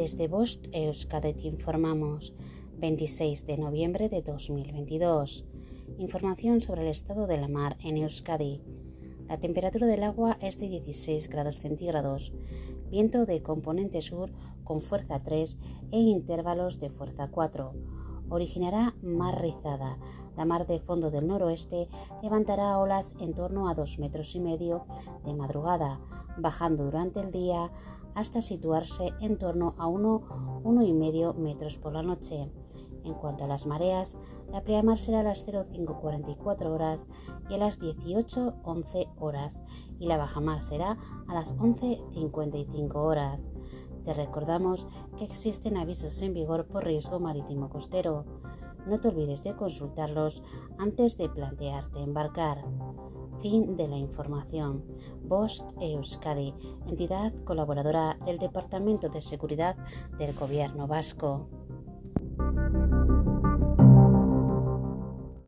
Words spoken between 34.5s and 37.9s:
la pleamar será a las 05.44 horas y a las